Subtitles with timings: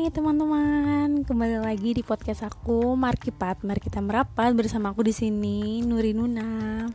[0.00, 3.60] Hai teman-teman, kembali lagi di podcast aku Markipat.
[3.60, 6.88] Mari kita merapat bersama aku di sini Nuri Nuna.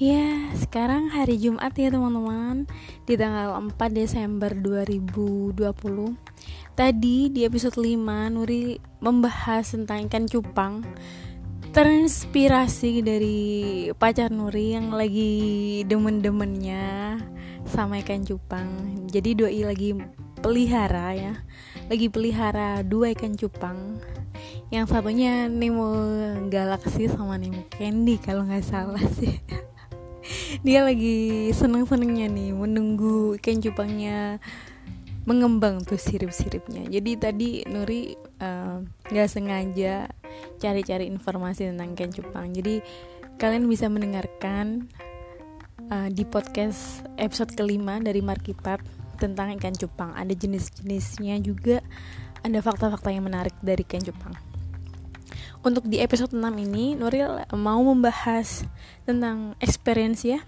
[0.00, 2.64] Ya, sekarang hari Jumat ya teman-teman
[3.04, 5.60] Di tanggal 4 Desember 2020
[6.72, 8.00] Tadi di episode 5
[8.32, 10.80] Nuri membahas tentang ikan cupang
[11.76, 13.40] Terinspirasi dari
[13.92, 17.20] pacar Nuri yang lagi demen-demennya
[17.68, 21.34] sama ikan cupang Jadi doi lagi pelihara ya.
[21.86, 24.02] Lagi pelihara dua ikan cupang.
[24.74, 25.94] Yang satunya Nemo
[26.50, 29.38] Galaxy sama Nemo Candy kalau nggak salah sih.
[30.66, 34.42] Dia lagi seneng-senengnya nih menunggu ikan cupangnya
[35.22, 36.90] mengembang tuh sirip-siripnya.
[36.90, 40.10] Jadi tadi Nuri eh, nggak uh, sengaja
[40.58, 42.50] cari-cari informasi tentang ikan cupang.
[42.50, 42.82] Jadi
[43.38, 44.90] kalian bisa mendengarkan
[45.90, 50.10] uh, di podcast episode kelima dari Markipat tentang ikan cupang.
[50.18, 51.78] Ada jenis-jenisnya juga,
[52.42, 54.34] ada fakta-fakta yang menarik dari ikan cupang.
[55.62, 58.66] Untuk di episode 6 ini, Nuril mau membahas
[59.06, 60.42] tentang experience ya,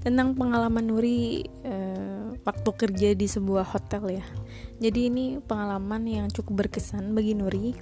[0.00, 4.26] tentang pengalaman Nuri uh, waktu kerja di sebuah hotel ya.
[4.80, 7.76] Jadi ini pengalaman yang cukup berkesan bagi Nuri.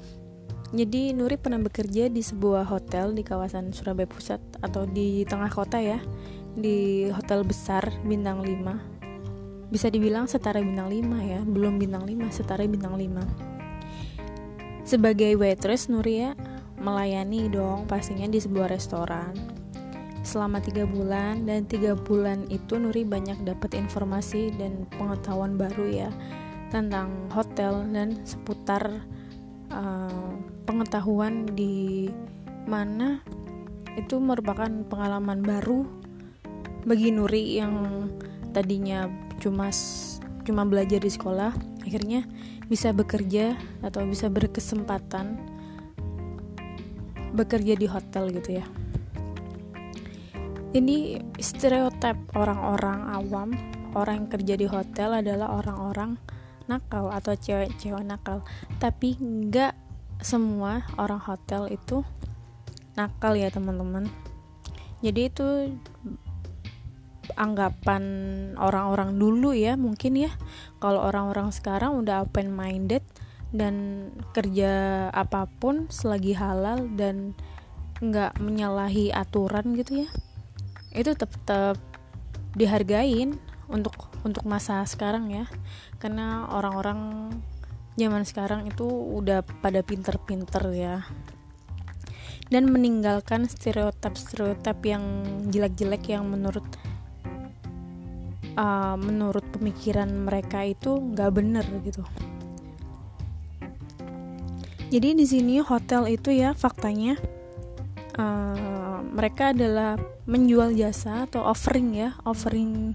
[0.75, 5.79] Jadi Nuri pernah bekerja di sebuah hotel di kawasan Surabaya Pusat atau di tengah kota
[5.79, 6.03] ya,
[6.59, 8.96] di hotel besar bintang 5
[9.69, 11.41] bisa dibilang setara bintang 5 ya.
[11.43, 13.57] Belum bintang 5 setara bintang 5
[14.87, 16.39] sebagai waitress Nuria
[16.79, 19.35] melayani dong pastinya di sebuah restoran.
[20.23, 26.11] Selama tiga bulan dan tiga bulan itu Nuri banyak dapat informasi dan pengetahuan baru ya
[26.71, 29.07] tentang hotel dan seputar
[29.71, 30.35] uh,
[30.67, 32.11] pengetahuan di
[32.67, 33.23] mana
[33.95, 35.87] itu merupakan pengalaman baru
[36.87, 37.75] bagi Nuri yang
[38.51, 39.07] tadinya
[39.43, 39.71] cuma
[40.47, 42.27] cuma belajar di sekolah akhirnya
[42.67, 45.39] bisa bekerja atau bisa berkesempatan
[47.37, 48.67] bekerja di hotel gitu ya.
[50.77, 53.49] Ini stereotip orang-orang awam
[53.97, 56.21] orang yang kerja di hotel adalah orang-orang
[56.69, 58.45] nakal atau cewek-cewek nakal.
[58.77, 59.73] Tapi nggak
[60.21, 62.05] semua orang hotel itu
[62.99, 64.09] nakal ya teman-teman.
[65.01, 65.47] Jadi itu
[67.35, 68.03] anggapan
[68.55, 70.31] orang-orang dulu ya mungkin ya.
[70.79, 73.03] Kalau orang-orang sekarang udah open minded
[73.51, 77.35] dan kerja apa pun selagi halal dan
[77.99, 80.09] nggak menyalahi aturan gitu ya
[80.97, 81.77] itu tetap
[82.57, 83.37] dihargain
[83.69, 85.45] untuk untuk masa sekarang ya.
[86.01, 87.31] Karena orang-orang
[88.01, 91.05] zaman sekarang itu udah pada pinter-pinter ya.
[92.49, 95.05] Dan meninggalkan stereotip-stereotip yang
[95.51, 96.65] jelek-jelek yang menurut
[98.57, 102.03] uh, menurut pemikiran mereka itu nggak bener gitu.
[104.87, 107.19] Jadi di sini hotel itu ya faktanya
[108.19, 112.95] uh, mereka adalah menjual jasa atau offering ya offering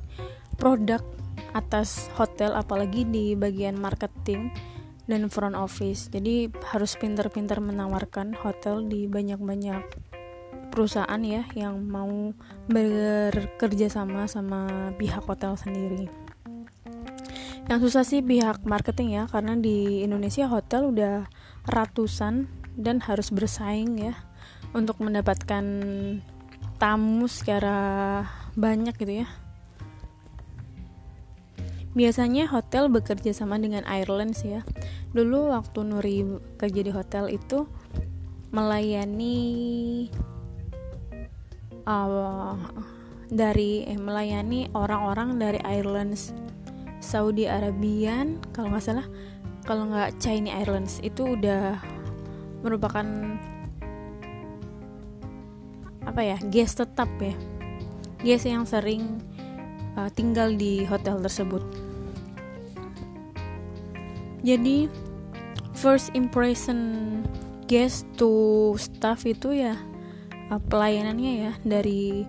[0.55, 1.03] produk
[1.51, 4.51] atas hotel apalagi di bagian marketing
[5.09, 6.07] dan front office.
[6.07, 10.10] Jadi harus pintar-pintar menawarkan hotel di banyak-banyak
[10.71, 12.31] perusahaan ya yang mau
[12.71, 16.07] bekerja sama sama pihak hotel sendiri.
[17.67, 21.29] Yang susah sih pihak marketing ya karena di Indonesia hotel udah
[21.67, 22.47] ratusan
[22.79, 24.15] dan harus bersaing ya
[24.71, 25.63] untuk mendapatkan
[26.79, 28.23] tamu secara
[28.55, 29.27] banyak gitu ya.
[31.91, 34.63] Biasanya hotel bekerja sama dengan Airlines ya.
[35.11, 36.23] Dulu waktu Nuri
[36.55, 37.67] kerja di hotel itu
[38.55, 40.07] melayani
[41.85, 42.55] uh,
[43.31, 46.35] dari eh, melayani orang-orang dari Airlines
[46.99, 49.07] Saudi Arabian kalau nggak salah.
[49.65, 51.77] Kalau nggak Chinese Airlines itu udah
[52.61, 53.05] merupakan
[56.05, 57.33] apa ya guest tetap ya.
[58.21, 59.21] Guest yang sering
[59.97, 61.63] uh, tinggal di hotel tersebut.
[64.41, 64.89] Jadi
[65.77, 67.21] first impression
[67.69, 69.77] guest to staff itu ya
[70.51, 72.27] uh, pelayanannya ya dari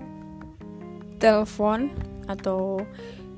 [1.18, 1.90] telepon
[2.30, 2.82] atau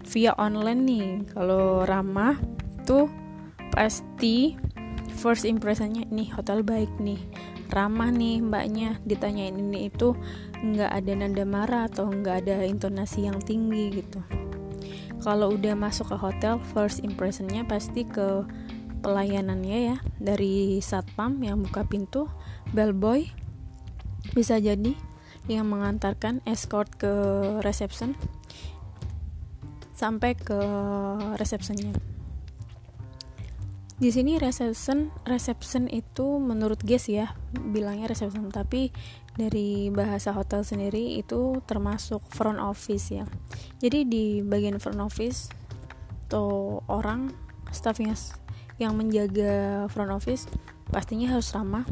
[0.04, 1.08] via online nih.
[1.32, 2.36] Kalau ramah
[2.84, 3.08] tuh
[3.72, 4.54] pasti
[5.16, 7.18] first impressionnya nih hotel baik nih.
[7.72, 10.12] Ramah nih mbaknya ditanyain ini itu
[10.60, 14.04] nggak ada nada marah atau nggak ada intonasi yang tinggi?
[14.04, 14.20] Gitu.
[15.24, 18.44] Kalau udah masuk ke hotel first impressionnya pasti ke
[19.00, 22.28] pelayanannya ya dari satpam yang buka pintu
[22.72, 23.43] bellboy
[24.32, 24.96] bisa jadi
[25.44, 27.12] yang mengantarkan escort ke
[27.60, 28.16] reception
[29.92, 30.56] sampai ke
[31.36, 32.14] resepsinya
[33.94, 38.50] di sini reception reception itu menurut guys ya bilangnya reception.
[38.50, 38.90] Tapi
[39.38, 43.24] dari bahasa hotel sendiri itu termasuk front office ya.
[43.78, 45.46] Jadi di bagian front office
[46.26, 47.30] atau orang
[47.70, 48.18] staffnya
[48.82, 50.50] yang menjaga front office
[50.90, 51.86] pastinya harus ramah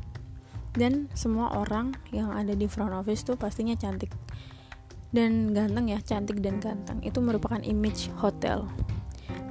[0.73, 4.13] dan semua orang yang ada di front office tuh pastinya cantik
[5.13, 6.99] dan ganteng ya cantik dan ganteng.
[7.05, 8.65] Itu merupakan image hotel.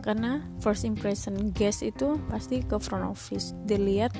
[0.01, 3.53] Karena first impression guest itu pasti ke front office.
[3.69, 4.17] Dilihat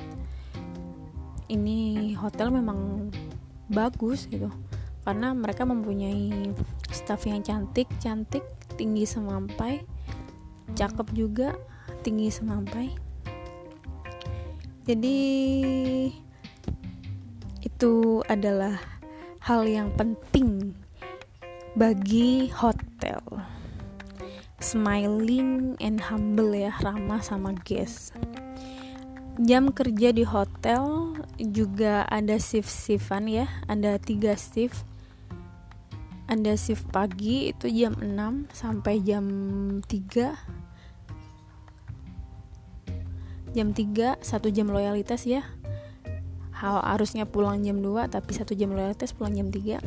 [1.50, 3.10] ini hotel memang
[3.66, 4.46] bagus gitu.
[5.02, 6.54] Karena mereka mempunyai
[6.94, 8.46] staff yang cantik cantik
[8.78, 9.82] tinggi semampai
[10.78, 11.58] cakep juga
[12.06, 12.94] tinggi semampai.
[14.86, 15.18] Jadi
[17.82, 18.78] itu adalah
[19.42, 20.70] hal yang penting
[21.74, 23.18] bagi hotel.
[24.62, 28.14] Smiling and humble ya ramah sama guest.
[29.42, 31.10] Jam kerja di hotel
[31.42, 34.86] juga ada shift-shiftan ya ada tiga shift.
[36.30, 39.26] Ada shift pagi itu jam 6 sampai jam
[39.90, 40.38] 3
[43.58, 45.42] jam 3 satu jam loyalitas ya
[46.62, 49.82] harusnya pulang jam 2 tapi satu jam loyalitas pulang jam 3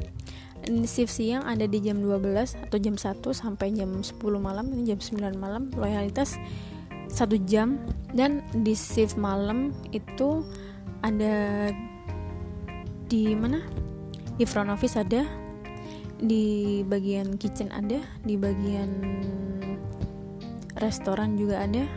[0.84, 4.12] shift siang ada di jam 12 atau jam 1 sampai jam 10
[4.42, 6.36] malam ini jam 9 malam loyalitas
[7.10, 7.78] satu jam.
[8.16, 10.44] Dan di shift malam itu
[11.04, 11.70] ada
[13.12, 13.62] di mana?
[14.36, 15.24] Di front office ada
[16.16, 18.90] di bagian kitchen ada di bagian
[20.80, 21.88] restoran juga ada.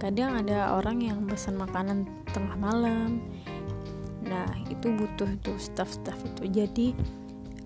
[0.00, 3.24] Kadang ada orang yang pesan makanan tengah malam
[4.24, 6.44] nah itu butuh tuh staff-staff itu.
[6.48, 6.86] Jadi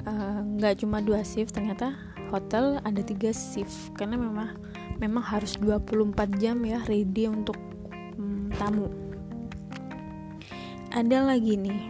[0.08, 1.92] Eh, nggak uh, cuma dua shift ternyata
[2.32, 3.92] hotel ada tiga shift.
[3.92, 4.56] Karena memang
[4.96, 7.58] memang harus 24 jam ya ready untuk
[8.16, 8.88] um, tamu.
[10.94, 11.82] Ada lagi nih.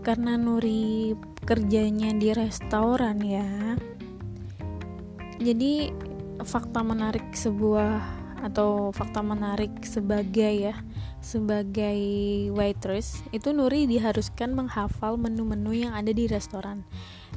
[0.00, 3.76] Karena Nuri kerjanya di restoran ya
[5.44, 5.92] jadi
[6.40, 8.00] fakta menarik sebuah
[8.44, 10.76] atau fakta menarik sebagai ya
[11.24, 11.96] sebagai
[12.52, 16.84] waitress itu Nuri diharuskan menghafal menu-menu yang ada di restoran.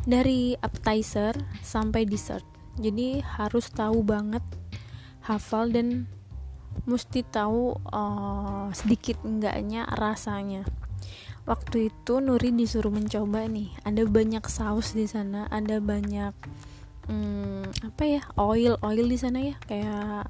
[0.03, 1.31] Dari appetizer
[1.63, 2.43] sampai dessert.
[2.75, 4.43] Jadi harus tahu banget
[5.23, 6.11] hafal dan
[6.83, 10.67] mesti tahu uh, sedikit enggaknya rasanya.
[11.47, 16.35] Waktu itu Nuri disuruh mencoba nih ada banyak saus di sana ada banyak
[17.07, 20.27] hmm, apa ya oil oil di sana ya kayak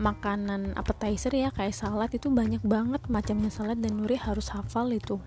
[0.00, 5.20] makanan appetizer ya kayak salad itu banyak banget macamnya salad dan Nuri harus hafal itu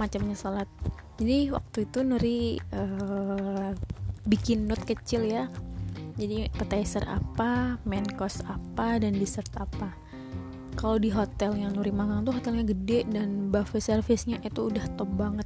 [0.00, 0.66] macamnya salad.
[1.20, 2.40] Jadi waktu itu Nuri
[2.72, 3.76] uh,
[4.24, 5.52] bikin note kecil ya.
[6.16, 9.92] Jadi appetizer apa main course apa dan dessert apa.
[10.80, 15.12] Kalau di hotel yang Nuri magang tuh hotelnya gede dan buffet service-nya itu udah top
[15.12, 15.44] banget.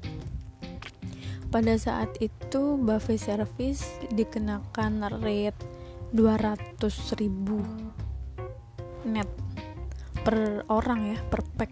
[1.50, 5.58] Pada saat itu buffet service dikenakan rate
[6.14, 6.78] 200
[7.18, 7.62] ribu
[9.04, 9.28] net
[10.24, 11.70] per orang ya per pack.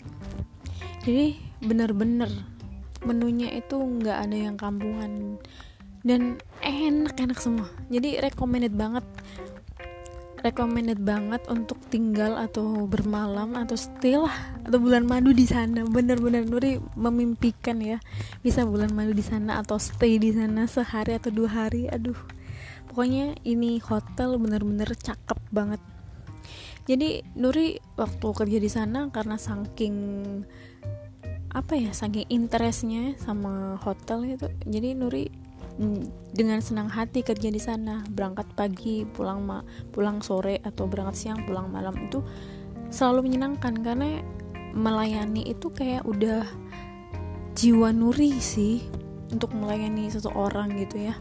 [1.02, 1.34] Jadi
[1.64, 2.30] bener-bener
[3.02, 5.40] menunya itu nggak ada yang kampungan.
[6.02, 7.70] Dan enak-enak semua.
[7.86, 9.06] Jadi recommended banget.
[10.42, 14.34] Recommended banget untuk tinggal atau bermalam atau stay lah
[14.66, 15.86] atau bulan madu di sana.
[15.86, 18.02] Bener-bener Nuri memimpikan ya
[18.42, 21.86] bisa bulan madu di sana atau stay di sana sehari atau dua hari.
[21.86, 22.18] Aduh.
[22.90, 25.80] Pokoknya ini hotel bener-bener cakep banget
[26.82, 29.96] jadi Nuri waktu kerja di sana karena saking
[31.52, 35.28] apa ya saking interestnya sama hotel itu jadi Nuri
[35.78, 38.02] mm, dengan senang hati kerja di sana.
[38.08, 39.60] Berangkat pagi pulang ma
[39.92, 42.24] pulang sore atau berangkat siang pulang malam itu
[42.88, 44.20] selalu menyenangkan karena
[44.72, 46.48] melayani itu kayak udah
[47.52, 48.80] jiwa Nuri sih
[49.28, 51.16] untuk melayani seseorang gitu ya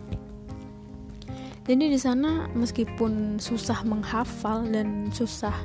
[1.71, 5.55] jadi di sana meskipun susah menghafal dan susah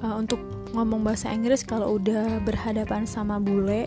[0.00, 0.40] uh, untuk
[0.72, 3.84] ngomong bahasa Inggris kalau udah berhadapan sama bule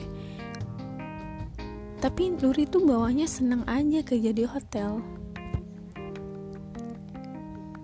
[1.99, 5.03] tapi Nuri tuh bawahnya seneng aja kerja di hotel.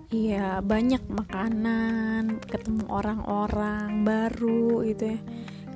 [0.08, 5.20] Iya banyak makanan ketemu orang-orang baru gitu ya.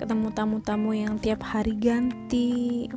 [0.00, 2.88] Ketemu tamu-tamu yang tiap hari ganti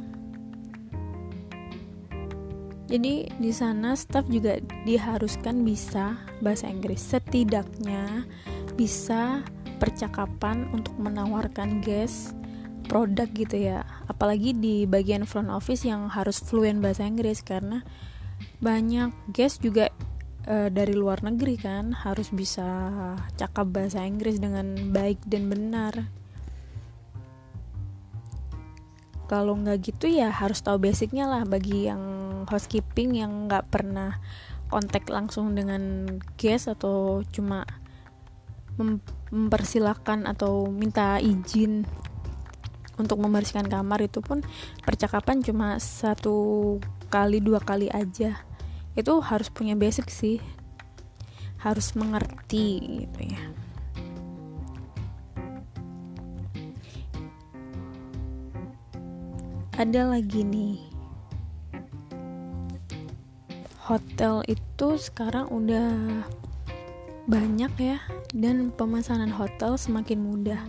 [2.93, 6.13] jadi di sana staff juga diharuskan bisa
[6.45, 7.01] bahasa Inggris.
[7.01, 8.29] Setidaknya
[8.77, 9.41] bisa
[9.81, 12.37] percakapan untuk menawarkan guest
[12.85, 13.81] produk gitu ya.
[14.05, 17.41] Apalagi di bagian front office yang harus fluent bahasa Inggris.
[17.41, 17.81] Karena
[18.61, 19.89] banyak guest juga
[20.45, 22.93] uh, dari luar negeri kan harus bisa
[23.41, 26.13] cakap bahasa Inggris dengan baik dan benar
[29.27, 32.01] kalau nggak gitu ya harus tahu basicnya lah bagi yang
[32.47, 34.19] housekeeping yang nggak pernah
[34.67, 37.63] kontak langsung dengan guest atau cuma
[38.75, 38.97] mem
[39.33, 41.85] mempersilahkan atau minta izin
[43.01, 44.45] untuk membersihkan kamar itu pun
[44.85, 46.77] percakapan cuma satu
[47.09, 48.37] kali dua kali aja.
[48.93, 50.37] Itu harus punya basic sih.
[51.57, 53.62] Harus mengerti gitu ya
[59.73, 60.77] ada lagi nih.
[63.89, 66.23] Hotel itu sekarang udah
[67.25, 67.97] banyak ya
[68.31, 70.61] dan pemesanan hotel semakin mudah.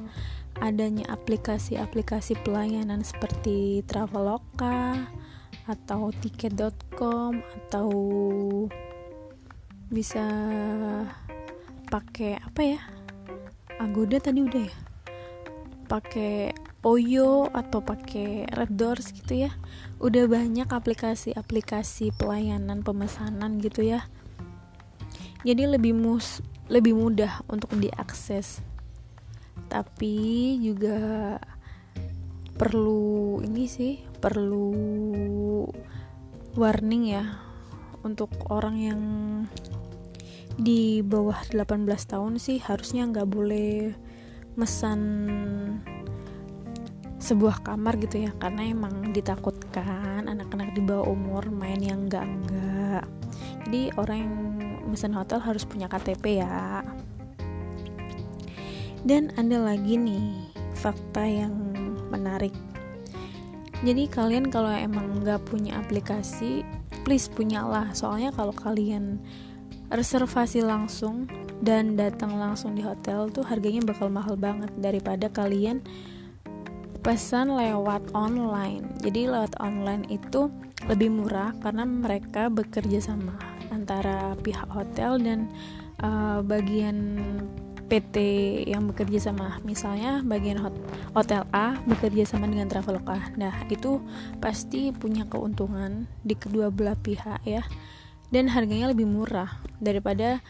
[0.63, 4.97] Adanya aplikasi-aplikasi pelayanan seperti Traveloka
[5.69, 7.89] atau tiket.com atau
[9.93, 10.25] bisa
[11.93, 12.81] pakai apa ya?
[13.83, 14.77] Agoda tadi udah ya?
[15.85, 19.57] Pakai Poyo atau pakai Red Doors gitu ya.
[20.05, 24.05] Udah banyak aplikasi-aplikasi pelayanan pemesanan gitu ya.
[25.49, 28.61] Jadi lebih mus lebih mudah untuk diakses.
[29.73, 31.41] Tapi juga
[32.61, 34.77] perlu ini sih perlu
[36.53, 37.25] warning ya
[38.05, 39.03] untuk orang yang
[40.55, 43.91] di bawah 18 tahun sih harusnya nggak boleh
[44.55, 45.01] mesan
[47.25, 53.05] sebuah kamar gitu ya karena emang ditakutkan anak-anak di bawah umur main yang enggak enggak
[53.65, 54.35] jadi orang yang
[54.93, 56.85] mesan hotel harus punya KTP ya
[59.05, 61.53] dan ada lagi nih fakta yang
[62.09, 62.53] menarik.
[63.85, 66.65] Jadi kalian kalau emang nggak punya aplikasi,
[67.05, 67.93] please punyalah.
[67.93, 69.21] Soalnya kalau kalian
[69.93, 71.29] reservasi langsung
[71.61, 75.85] dan datang langsung di hotel tuh harganya bakal mahal banget daripada kalian
[77.05, 78.97] pesan lewat online.
[79.05, 80.49] Jadi lewat online itu
[80.89, 83.37] lebih murah karena mereka bekerja sama
[83.69, 85.53] antara pihak hotel dan
[86.01, 87.21] uh, bagian
[87.93, 88.17] PT
[88.65, 89.61] yang bekerja sama.
[89.69, 90.73] Misalnya bagian hot,
[91.13, 94.01] hotel A bekerja sama dengan Traveloka nah itu
[94.41, 97.61] pasti punya keuntungan di kedua belah pihak ya.
[98.33, 100.41] Dan harganya lebih murah daripada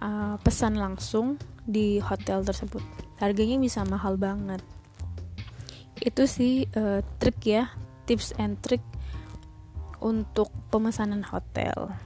[0.00, 1.36] uh, pesan langsung
[1.68, 2.80] di hotel tersebut.
[3.20, 4.64] Harganya bisa mahal banget
[6.02, 7.72] itu sih uh, trik ya
[8.04, 8.84] tips and trick
[10.00, 11.96] untuk pemesanan hotel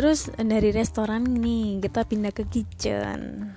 [0.00, 3.52] Terus dari restoran nih kita pindah ke kitchen.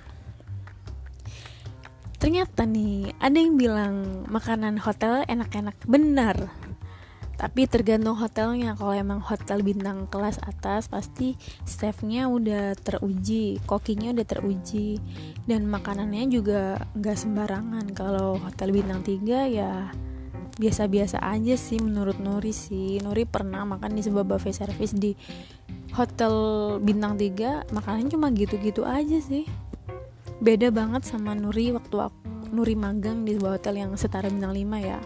[2.20, 6.52] Ternyata nih ada yang bilang makanan hotel enak-enak benar.
[7.34, 8.78] Tapi tergantung hotelnya.
[8.78, 11.34] Kalau emang hotel bintang kelas atas pasti
[11.66, 15.02] staffnya udah teruji, kokinya udah teruji,
[15.44, 17.86] dan makanannya juga nggak sembarangan.
[17.92, 19.90] Kalau hotel bintang 3 ya
[20.54, 23.02] biasa-biasa aja sih menurut Nuri sih.
[23.02, 25.18] Nuri pernah makan di sebuah buffet service di
[25.94, 26.34] hotel
[26.82, 29.46] bintang 3 makanannya cuma gitu-gitu aja sih
[30.42, 34.74] beda banget sama Nuri waktu aku Nuri magang di sebuah hotel yang setara bintang 5
[34.82, 34.98] ya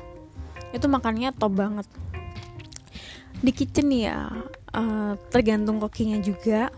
[0.72, 1.86] itu makannya top banget
[3.38, 4.30] di kitchen ya
[4.74, 6.72] uh, tergantung kokinya juga.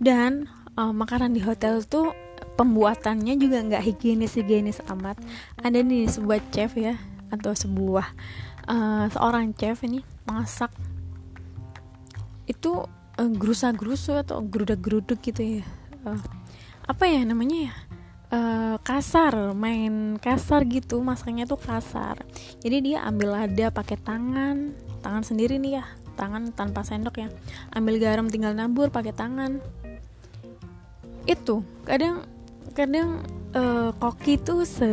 [0.00, 0.48] Dan
[0.80, 2.16] uh, makanan di hotel tuh
[2.56, 5.20] pembuatannya juga nggak higienis higienis amat.
[5.60, 6.96] Ada nih sebuah chef ya
[7.28, 8.06] atau sebuah
[8.68, 10.72] uh, seorang chef ini masak.
[12.48, 12.88] Itu
[13.20, 15.64] uh, gerusa-gerusu atau gerudak-geruduk gitu ya.
[16.06, 16.20] Uh,
[16.88, 17.74] apa ya namanya ya
[18.30, 22.22] uh, kasar main kasar gitu masaknya tuh kasar.
[22.62, 25.84] Jadi dia ambil lada pakai tangan tangan sendiri nih ya
[26.14, 27.28] tangan tanpa sendok ya.
[27.74, 29.58] Ambil garam tinggal nabur pakai tangan.
[31.26, 32.24] Itu kadang
[32.72, 34.88] kadang uh, koki tuh se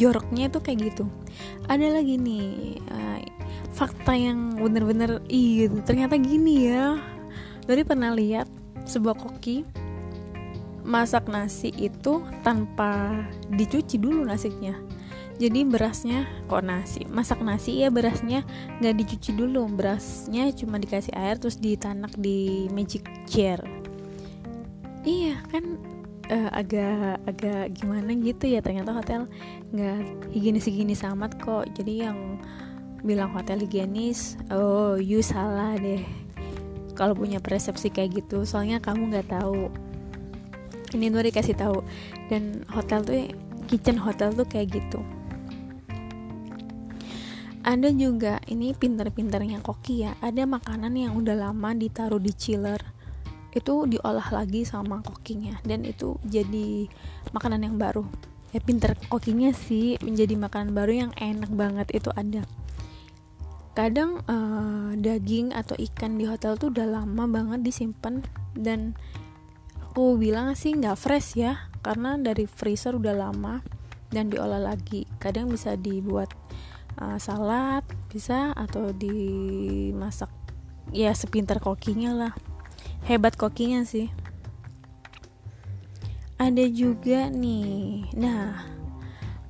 [0.00, 1.04] joroknya tuh kayak gitu.
[1.68, 3.18] Ada lagi nih uh,
[3.72, 6.96] fakta yang bener-bener iya ternyata gini ya.
[7.62, 8.50] Dari pernah lihat
[8.82, 9.62] sebuah koki
[10.82, 14.74] masak nasi itu tanpa dicuci dulu nasinya
[15.42, 17.02] jadi berasnya kok nasi?
[17.10, 18.46] Masak nasi ya berasnya
[18.78, 19.66] nggak dicuci dulu.
[19.66, 23.58] Berasnya cuma dikasih air terus ditanak di magic chair.
[25.02, 25.82] Iya kan
[26.30, 28.62] uh, agak agak gimana gitu ya.
[28.62, 29.26] Ternyata hotel
[29.74, 31.66] nggak higienis higienis amat kok.
[31.74, 32.38] Jadi yang
[33.02, 36.06] bilang hotel higienis oh you salah deh.
[36.94, 39.72] Kalau punya persepsi kayak gitu soalnya kamu nggak tahu
[40.94, 41.84] ini Nuri kasih tahu.
[42.28, 43.16] Dan hotel tuh
[43.68, 45.00] kitchen hotel tuh kayak gitu.
[47.62, 50.18] Ada juga ini pinter-pinternya koki ya.
[50.18, 52.82] Ada makanan yang udah lama ditaruh di chiller.
[53.54, 55.62] Itu diolah lagi sama kokinya.
[55.62, 56.90] Dan itu jadi
[57.30, 58.02] makanan yang baru.
[58.52, 62.44] Ya pinter kokinya sih menjadi makanan baru yang enak banget itu ada.
[63.72, 68.20] Kadang uh, daging atau ikan di hotel tuh udah lama banget disimpan
[68.52, 68.92] dan
[69.92, 73.60] aku bilang sih nggak fresh ya karena dari freezer udah lama
[74.08, 75.04] dan diolah lagi.
[75.20, 76.32] Kadang bisa dibuat
[76.96, 80.32] uh, salad bisa atau dimasak
[80.96, 82.32] ya sepintar kokinya lah.
[83.04, 84.08] Hebat kokinya sih.
[86.40, 88.16] Ada juga nih.
[88.16, 88.64] Nah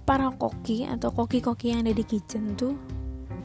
[0.02, 2.74] para koki atau koki-koki yang ada di kitchen tuh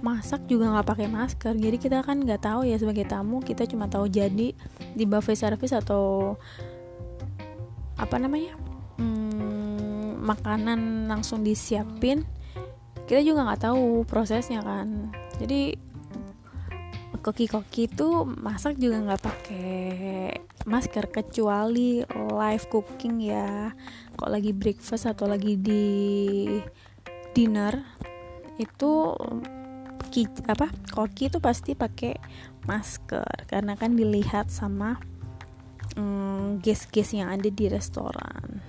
[0.02, 1.54] masak juga nggak pakai masker.
[1.62, 4.58] Jadi kita kan nggak tahu ya sebagai tamu kita cuma tahu jadi
[4.98, 6.34] di buffet service atau
[7.98, 8.54] apa namanya?
[9.02, 12.26] Hmm, makanan langsung disiapin.
[13.10, 15.10] Kita juga nggak tahu prosesnya kan.
[15.42, 15.74] Jadi
[17.28, 19.68] koki-koki itu masak juga nggak pakai
[20.64, 23.74] masker kecuali live cooking ya.
[24.16, 25.86] Kok lagi breakfast atau lagi di
[27.36, 27.76] dinner
[28.58, 29.14] itu
[30.08, 32.16] ki apa koki itu pasti pakai
[32.68, 33.48] masker.
[33.48, 35.00] Karena kan dilihat sama
[35.98, 38.62] mm, guest-guest yang ada di restoran.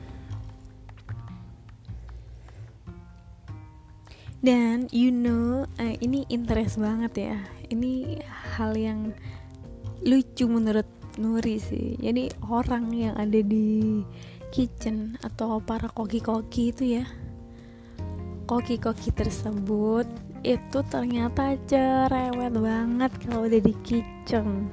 [4.38, 7.38] Dan you know uh, ini interest banget ya.
[7.68, 8.22] Ini
[8.56, 9.12] hal yang
[10.02, 10.86] lucu menurut
[11.18, 11.98] Nuri sih.
[11.98, 14.00] Jadi orang yang ada di
[14.48, 17.04] kitchen atau para koki-koki itu ya
[18.48, 20.08] koki-koki tersebut
[20.40, 24.72] itu ternyata cerewet banget kalau udah di kitchen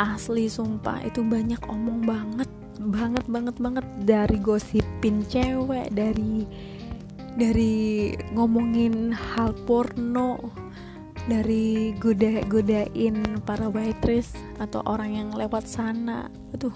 [0.00, 2.48] asli sumpah itu banyak omong banget
[2.80, 3.84] banget banget banget.
[4.08, 6.48] Dari gosipin cewek dari
[7.36, 10.40] dari ngomongin hal porno
[11.28, 16.32] dari goda godain para waitress atau orang yang lewat sana.
[16.56, 16.74] Aduh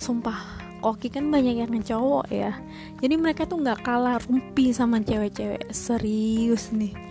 [0.00, 2.56] sumpah koki kan banyak yang cowok ya.
[3.04, 7.07] Jadi mereka tuh nggak kalah rumpi sama cewek-cewek serius nih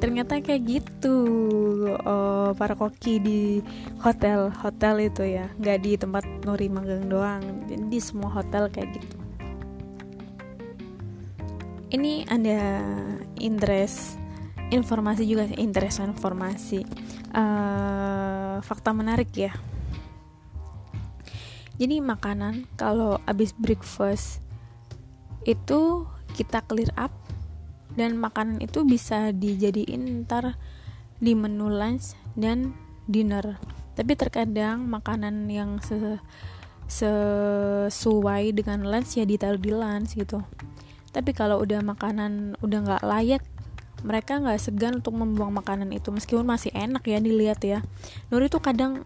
[0.00, 1.16] ternyata kayak gitu.
[2.00, 3.40] Uh, para koki di
[4.00, 5.46] hotel hotel itu ya.
[5.60, 7.44] Nggak di tempat Nuri magang doang.
[7.68, 9.16] Di semua hotel kayak gitu.
[11.90, 12.80] Ini ada
[13.38, 14.16] interest
[14.72, 16.80] informasi juga interest informasi.
[17.30, 19.52] Uh, fakta menarik ya.
[21.80, 24.44] Jadi makanan kalau abis breakfast
[25.48, 26.04] itu
[26.36, 27.19] kita clear up
[27.98, 30.58] dan makanan itu bisa dijadiin ntar
[31.18, 32.74] di menu lunch dan
[33.10, 33.58] dinner.
[33.98, 36.18] Tapi terkadang makanan yang se
[36.90, 40.42] sesuai dengan lunch ya ditaruh di lunch gitu.
[41.10, 43.42] Tapi kalau udah makanan udah nggak layak
[44.00, 46.10] mereka nggak segan untuk membuang makanan itu.
[46.10, 47.78] Meskipun masih enak ya dilihat ya.
[48.32, 49.04] Nuri tuh kadang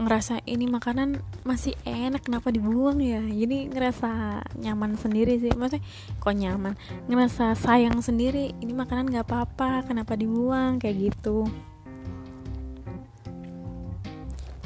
[0.00, 3.20] ngerasa ini makanan masih enak kenapa dibuang ya?
[3.20, 5.52] Jadi ngerasa nyaman sendiri sih.
[5.52, 5.84] Maksudnya
[6.16, 6.74] kok nyaman?
[7.04, 10.80] Ngerasa sayang sendiri ini makanan nggak apa-apa kenapa dibuang?
[10.80, 11.46] Kayak gitu.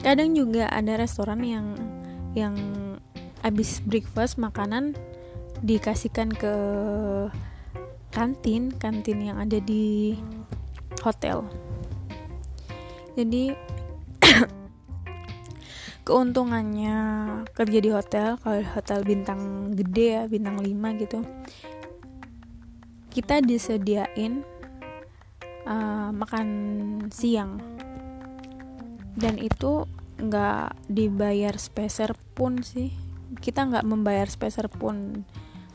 [0.06, 1.66] Kadang juga ada restoran yang
[2.38, 2.54] yang
[3.42, 4.94] abis breakfast makanan
[5.64, 6.54] dikasihkan ke
[8.14, 10.14] kantin kantin yang ada di
[11.02, 11.42] hotel.
[13.18, 13.73] Jadi
[16.04, 16.96] keuntungannya
[17.56, 21.24] kerja di hotel kalau hotel bintang gede ya bintang 5 gitu.
[23.08, 24.44] Kita disediain
[25.64, 26.48] uh, makan
[27.08, 27.56] siang.
[29.16, 29.88] Dan itu
[30.20, 32.92] nggak dibayar speser pun sih.
[33.40, 35.24] Kita nggak membayar speser pun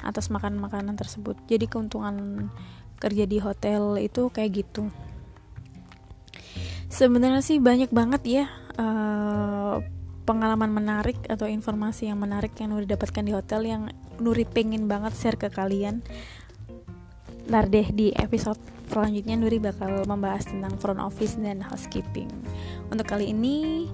[0.06, 1.36] atas makan makanan tersebut.
[1.50, 2.48] Jadi keuntungan
[3.02, 4.94] kerja di hotel itu kayak gitu.
[6.92, 9.99] Sebenarnya sih banyak banget ya uh,
[10.30, 13.90] pengalaman menarik atau informasi yang menarik yang Nuri dapatkan di hotel yang
[14.22, 16.06] Nuri pengen banget share ke kalian.
[17.50, 18.62] Ntar deh di episode
[18.94, 22.30] selanjutnya Nuri bakal membahas tentang front office dan housekeeping.
[22.94, 23.90] Untuk kali ini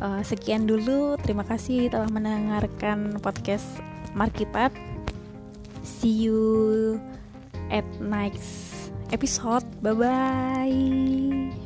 [0.00, 1.20] uh, sekian dulu.
[1.20, 3.68] Terima kasih telah mendengarkan podcast
[4.16, 4.72] Markipat.
[5.84, 6.96] See you
[7.68, 9.68] at next episode.
[9.84, 11.63] Bye bye